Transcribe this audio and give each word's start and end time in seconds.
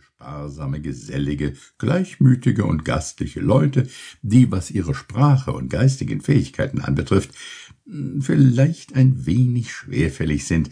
sparsame, 0.00 0.80
gesellige, 0.80 1.54
gleichmütige 1.78 2.64
und 2.64 2.84
gastliche 2.84 3.40
Leute, 3.40 3.88
die, 4.22 4.50
was 4.50 4.70
ihre 4.70 4.94
Sprache 4.94 5.52
und 5.52 5.70
geistigen 5.70 6.20
Fähigkeiten 6.20 6.80
anbetrifft, 6.80 7.30
vielleicht 8.20 8.94
ein 8.94 9.26
wenig 9.26 9.72
schwerfällig 9.72 10.46
sind, 10.46 10.70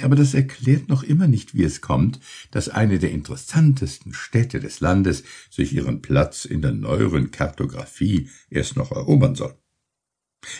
aber 0.00 0.16
das 0.16 0.32
erklärt 0.32 0.88
noch 0.88 1.02
immer 1.02 1.28
nicht, 1.28 1.54
wie 1.54 1.64
es 1.64 1.80
kommt, 1.82 2.18
dass 2.50 2.70
eine 2.70 2.98
der 2.98 3.10
interessantesten 3.10 4.14
Städte 4.14 4.58
des 4.58 4.80
Landes 4.80 5.24
sich 5.50 5.74
ihren 5.74 6.00
Platz 6.00 6.44
in 6.44 6.62
der 6.62 6.72
neueren 6.72 7.30
Kartographie 7.30 8.30
erst 8.48 8.76
noch 8.76 8.90
erobern 8.92 9.34
soll. 9.34 9.54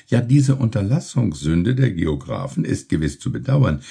Ja, 0.06 0.20
diese 0.20 0.56
Unterlassungssünde 0.56 1.74
der 1.74 1.92
Geographen 1.92 2.64
ist 2.64 2.88
gewiss 2.88 3.18
zu 3.18 3.32
bedauern, 3.32 3.82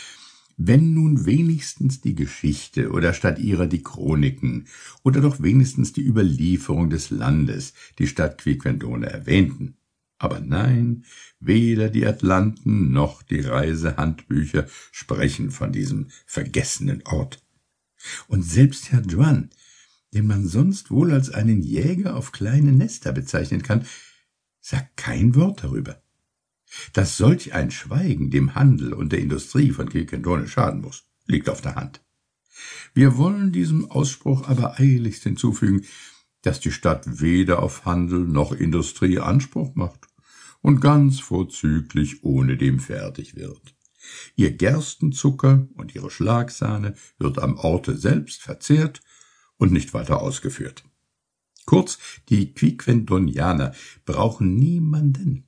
wenn 0.67 0.93
nun 0.93 1.25
wenigstens 1.25 2.01
die 2.01 2.13
Geschichte 2.13 2.91
oder 2.91 3.13
statt 3.13 3.39
ihrer 3.39 3.67
die 3.67 3.81
Chroniken 3.81 4.67
oder 5.03 5.21
doch 5.21 5.41
wenigstens 5.41 5.93
die 5.93 6.05
Überlieferung 6.05 6.89
des 6.89 7.09
Landes 7.09 7.73
die 7.97 8.07
Stadt 8.07 8.37
Quiquendone 8.37 9.07
erwähnten. 9.07 9.77
Aber 10.19 10.39
nein, 10.39 11.05
weder 11.39 11.89
die 11.89 12.05
Atlanten 12.05 12.91
noch 12.91 13.23
die 13.23 13.39
Reisehandbücher 13.39 14.67
sprechen 14.91 15.49
von 15.49 15.71
diesem 15.71 16.09
vergessenen 16.27 17.01
Ort. 17.05 17.43
Und 18.27 18.43
selbst 18.43 18.91
Herr 18.91 19.01
Juan, 19.01 19.49
den 20.13 20.27
man 20.27 20.45
sonst 20.45 20.91
wohl 20.91 21.11
als 21.11 21.31
einen 21.31 21.63
Jäger 21.63 22.15
auf 22.15 22.31
kleine 22.31 22.71
Nester 22.71 23.13
bezeichnen 23.13 23.63
kann, 23.63 23.85
sagt 24.59 24.95
kein 24.95 25.33
Wort 25.33 25.63
darüber. 25.63 26.03
Dass 26.93 27.17
solch 27.17 27.53
ein 27.53 27.71
Schweigen 27.71 28.31
dem 28.31 28.55
Handel 28.55 28.93
und 28.93 29.11
der 29.11 29.19
Industrie 29.19 29.71
von 29.71 29.89
Quiquendone 29.89 30.47
schaden 30.47 30.81
muss, 30.81 31.05
liegt 31.25 31.49
auf 31.49 31.61
der 31.61 31.75
Hand. 31.75 32.01
Wir 32.93 33.17
wollen 33.17 33.51
diesem 33.51 33.89
Ausspruch 33.89 34.47
aber 34.47 34.79
eiligst 34.79 35.23
hinzufügen, 35.23 35.85
dass 36.41 36.59
die 36.59 36.71
Stadt 36.71 37.21
weder 37.21 37.61
auf 37.61 37.85
Handel 37.85 38.19
noch 38.19 38.51
Industrie 38.51 39.19
Anspruch 39.19 39.75
macht 39.75 40.07
und 40.61 40.79
ganz 40.79 41.19
vorzüglich 41.19 42.23
ohne 42.23 42.57
dem 42.57 42.79
fertig 42.79 43.35
wird. 43.35 43.75
Ihr 44.35 44.51
Gerstenzucker 44.51 45.67
und 45.75 45.93
ihre 45.95 46.09
Schlagsahne 46.09 46.95
wird 47.19 47.39
am 47.39 47.57
Orte 47.57 47.97
selbst 47.97 48.41
verzehrt 48.41 49.01
und 49.57 49.71
nicht 49.71 49.93
weiter 49.93 50.21
ausgeführt. 50.21 50.83
Kurz, 51.65 51.99
die 52.29 52.53
Quiquendonianer 52.53 53.73
brauchen 54.05 54.55
niemanden. 54.55 55.47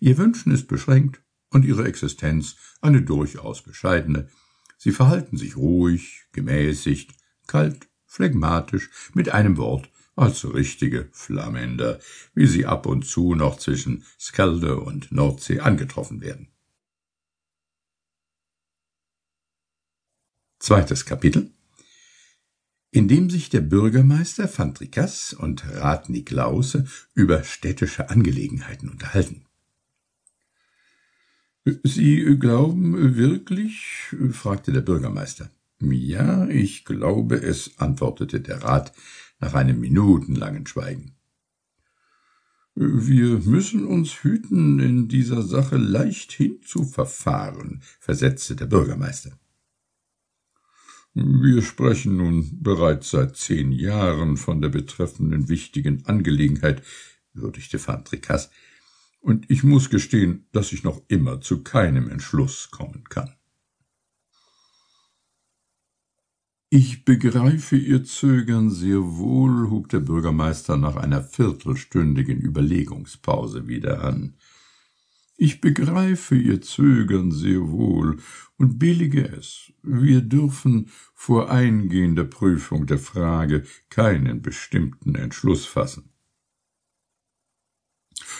Ihr 0.00 0.18
Wünschen 0.18 0.52
ist 0.52 0.66
beschränkt 0.68 1.22
und 1.50 1.64
ihre 1.64 1.86
Existenz 1.86 2.56
eine 2.80 3.02
durchaus 3.02 3.62
bescheidene. 3.62 4.28
Sie 4.76 4.92
verhalten 4.92 5.36
sich 5.36 5.56
ruhig, 5.56 6.24
gemäßigt, 6.32 7.12
kalt, 7.46 7.88
phlegmatisch, 8.06 8.90
mit 9.14 9.30
einem 9.30 9.56
Wort 9.56 9.90
als 10.16 10.44
richtige 10.44 11.08
Flamänder, 11.12 11.98
wie 12.34 12.46
sie 12.46 12.66
ab 12.66 12.86
und 12.86 13.04
zu 13.04 13.34
noch 13.34 13.58
zwischen 13.58 14.04
Skelde 14.18 14.78
und 14.78 15.10
Nordsee 15.10 15.60
angetroffen 15.60 16.20
werden. 16.20 16.48
Zweites 20.58 21.04
Kapitel 21.04 21.50
in 22.94 23.08
dem 23.08 23.28
sich 23.28 23.48
der 23.48 23.60
Bürgermeister 23.60 24.46
Fantrikas 24.46 25.32
und 25.32 25.64
Rat 25.68 26.08
Niklause 26.10 26.86
über 27.12 27.42
städtische 27.42 28.08
Angelegenheiten 28.08 28.88
unterhalten. 28.88 29.46
Sie 31.64 32.36
glauben 32.38 33.16
wirklich? 33.16 34.14
fragte 34.32 34.70
der 34.72 34.82
Bürgermeister. 34.82 35.50
Ja, 35.80 36.46
ich 36.48 36.84
glaube 36.84 37.36
es, 37.36 37.78
antwortete 37.78 38.40
der 38.40 38.62
Rat 38.62 38.92
nach 39.40 39.54
einem 39.54 39.80
minutenlangen 39.80 40.66
Schweigen. 40.66 41.12
Wir 42.74 43.38
müssen 43.38 43.86
uns 43.86 44.24
hüten, 44.24 44.78
in 44.80 45.08
dieser 45.08 45.42
Sache 45.42 45.76
leichthin 45.76 46.60
zu 46.62 46.84
verfahren, 46.84 47.82
versetzte 48.00 48.56
der 48.56 48.66
Bürgermeister. 48.66 49.38
Wir 51.14 51.62
sprechen 51.62 52.16
nun 52.16 52.62
bereits 52.62 53.10
seit 53.10 53.36
zehn 53.36 53.70
Jahren 53.70 54.36
von 54.36 54.60
der 54.60 54.70
betreffenden 54.70 55.48
wichtigen 55.48 56.04
Angelegenheit, 56.06 56.82
würdigte 57.32 57.78
Fantrikas, 57.78 58.50
und 59.24 59.50
ich 59.50 59.64
muss 59.64 59.88
gestehen, 59.88 60.46
dass 60.52 60.72
ich 60.72 60.84
noch 60.84 61.00
immer 61.08 61.40
zu 61.40 61.62
keinem 61.62 62.10
Entschluss 62.10 62.70
kommen 62.70 63.04
kann. 63.08 63.34
Ich 66.68 67.06
begreife 67.06 67.76
Ihr 67.76 68.04
Zögern 68.04 68.68
sehr 68.68 68.98
wohl, 69.16 69.70
hub 69.70 69.88
der 69.88 70.00
Bürgermeister 70.00 70.76
nach 70.76 70.96
einer 70.96 71.22
viertelstündigen 71.22 72.38
Überlegungspause 72.38 73.66
wieder 73.66 74.04
an. 74.04 74.34
Ich 75.38 75.62
begreife 75.62 76.36
Ihr 76.36 76.60
Zögern 76.60 77.32
sehr 77.32 77.70
wohl 77.70 78.18
und 78.58 78.78
billige 78.78 79.26
es. 79.26 79.72
Wir 79.82 80.20
dürfen 80.20 80.90
vor 81.14 81.50
eingehender 81.50 82.24
Prüfung 82.24 82.86
der 82.86 82.98
Frage 82.98 83.64
keinen 83.88 84.42
bestimmten 84.42 85.14
Entschluss 85.14 85.64
fassen. 85.64 86.13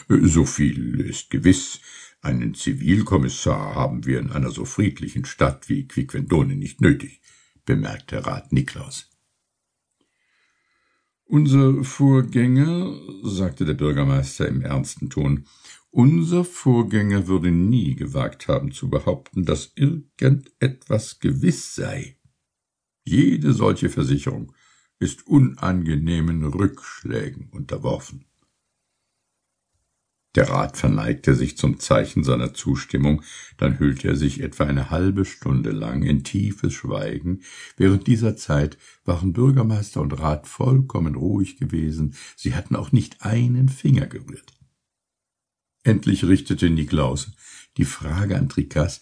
So 0.09 0.45
viel 0.45 1.01
ist 1.01 1.31
gewiss. 1.31 1.81
Einen 2.21 2.55
Zivilkommissar 2.55 3.75
haben 3.75 4.07
wir 4.07 4.19
in 4.19 4.31
einer 4.31 4.51
so 4.51 4.65
friedlichen 4.65 5.25
Stadt 5.25 5.69
wie 5.69 5.87
Quiquendone 5.87 6.57
nicht 6.57 6.81
nötig, 6.81 7.21
bemerkte 7.65 8.27
Rat 8.27 8.53
Niklaus. 8.53 9.11
Unser 11.27 11.85
Vorgänger, 11.85 12.99
sagte 13.23 13.65
der 13.65 13.75
Bürgermeister 13.75 14.47
im 14.47 14.63
ernsten 14.63 15.11
Ton, 15.11 15.47
unser 15.91 16.45
Vorgänger 16.45 17.29
würde 17.29 17.51
nie 17.51 17.95
gewagt 17.95 18.49
haben 18.49 18.73
zu 18.73 18.91
behaupten, 18.91 19.45
dass 19.45 19.73
irgendetwas 19.75 21.21
gewiss 21.21 21.75
sei. 21.75 22.19
Jede 23.05 23.53
solche 23.53 23.89
Versicherung 23.89 24.53
ist 24.99 25.27
unangenehmen 25.27 26.45
Rückschlägen 26.45 27.49
unterworfen. 27.51 28.27
Der 30.35 30.51
Rat 30.51 30.77
verneigte 30.77 31.35
sich 31.35 31.57
zum 31.57 31.79
Zeichen 31.79 32.25
seiner 32.25 32.55
Zustimmung, 32.55 33.23
dann 33.57 33.79
hüllte 33.79 34.09
er 34.09 34.17
sich 34.17 34.41
etwa 34.41 34.65
eine 34.65 34.91
halbe 34.91 35.25
Stunde 35.25 35.71
lang 35.71 36.03
in 36.03 36.25
tiefes 36.25 36.73
Schweigen. 36.73 37.43
Während 37.77 38.07
dieser 38.09 38.37
Zeit 38.37 38.77
waren 39.05 39.33
Bürgermeister 39.33 40.01
und 40.01 40.19
Rat 40.19 40.49
vollkommen 40.49 41.15
ruhig 41.15 41.57
gewesen, 41.57 42.15
sie 42.37 42.55
hatten 42.55 42.75
auch 42.75 42.91
nicht 42.91 43.23
einen 43.23 43.69
Finger 43.69 44.07
gerührt. 44.07 44.53
Endlich 45.85 46.25
richtete 46.25 46.71
Niklaus 46.71 47.31
die 47.77 47.85
Frage 47.85 48.37
an 48.37 48.49
Trikas, 48.49 49.01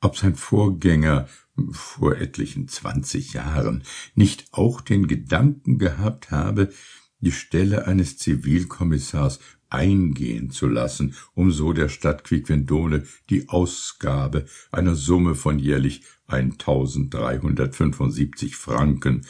ob 0.00 0.16
sein 0.16 0.34
Vorgänger 0.34 1.28
vor 1.70 2.16
etlichen 2.16 2.66
zwanzig 2.68 3.34
Jahren 3.34 3.84
nicht 4.14 4.46
auch 4.52 4.80
den 4.80 5.06
Gedanken 5.06 5.78
gehabt 5.78 6.30
habe, 6.30 6.72
die 7.20 7.32
Stelle 7.32 7.86
eines 7.86 8.18
Zivilkommissars 8.18 9.38
eingehen 9.74 10.50
zu 10.50 10.68
lassen, 10.68 11.14
um 11.34 11.50
so 11.50 11.72
der 11.72 11.88
Stadt 11.88 12.22
Quiquendone 12.24 13.04
die 13.28 13.48
Ausgabe 13.48 14.46
einer 14.70 14.94
Summe 14.94 15.34
von 15.34 15.58
jährlich 15.58 16.02
1375 16.28 18.56
Franken 18.56 19.26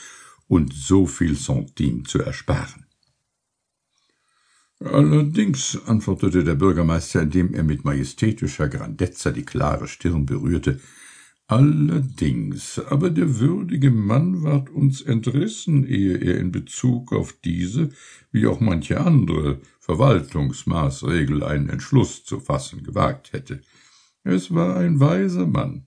und 0.46 0.72
so 0.72 1.06
viel 1.06 1.36
Centime 1.36 2.04
zu 2.04 2.20
ersparen. 2.20 2.86
Allerdings, 4.80 5.78
antwortete 5.86 6.44
der 6.44 6.56
Bürgermeister, 6.56 7.22
indem 7.22 7.54
er 7.54 7.62
mit 7.62 7.84
majestätischer 7.84 8.68
Grandezza 8.68 9.30
die 9.30 9.44
klare 9.44 9.88
Stirn 9.88 10.26
berührte, 10.26 10.80
allerdings, 11.46 12.78
aber 12.78 13.10
der 13.10 13.38
würdige 13.38 13.90
Mann 13.90 14.42
ward 14.42 14.70
uns 14.70 15.02
entrissen, 15.02 15.86
ehe 15.86 16.16
er 16.16 16.38
in 16.38 16.52
Bezug 16.52 17.12
auf 17.12 17.34
diese, 17.44 17.90
wie 18.32 18.46
auch 18.46 18.60
manche 18.60 19.00
andere 19.00 19.60
Verwaltungsmaßregel 19.80 21.42
einen 21.42 21.68
Entschluss 21.68 22.24
zu 22.24 22.40
fassen 22.40 22.82
gewagt 22.82 23.32
hätte. 23.32 23.60
Es 24.22 24.54
war 24.54 24.76
ein 24.76 25.00
weiser 25.00 25.46
Mann. 25.46 25.86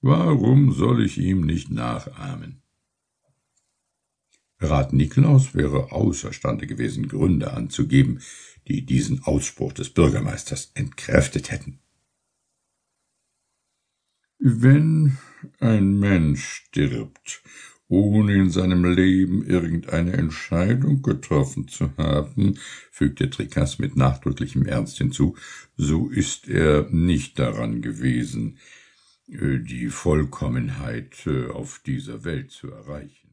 Warum 0.00 0.72
soll 0.72 1.04
ich 1.04 1.18
ihm 1.18 1.40
nicht 1.42 1.70
nachahmen? 1.70 2.62
Rat 4.60 4.92
Niklaus 4.92 5.54
wäre 5.54 5.90
außerstande 5.90 6.66
gewesen, 6.66 7.08
Gründe 7.08 7.52
anzugeben, 7.52 8.20
die 8.68 8.84
diesen 8.84 9.24
Ausspruch 9.24 9.72
des 9.72 9.90
Bürgermeisters 9.90 10.70
entkräftet 10.74 11.50
hätten. 11.50 11.80
Wenn 14.42 15.18
ein 15.58 15.98
Mensch 15.98 16.64
stirbt, 16.66 17.42
ohne 17.88 18.36
in 18.36 18.48
seinem 18.48 18.86
Leben 18.86 19.44
irgendeine 19.44 20.14
Entscheidung 20.14 21.02
getroffen 21.02 21.68
zu 21.68 21.94
haben, 21.98 22.58
fügte 22.90 23.28
Trikas 23.28 23.78
mit 23.78 23.96
nachdrücklichem 23.96 24.64
Ernst 24.64 24.96
hinzu, 24.96 25.36
so 25.76 26.08
ist 26.08 26.48
er 26.48 26.88
nicht 26.88 27.38
daran 27.38 27.82
gewesen, 27.82 28.56
die 29.26 29.88
Vollkommenheit 29.88 31.28
auf 31.52 31.82
dieser 31.84 32.24
Welt 32.24 32.50
zu 32.50 32.70
erreichen. 32.70 33.29